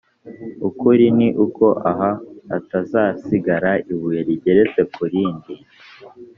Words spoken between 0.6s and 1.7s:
ukuri ni uko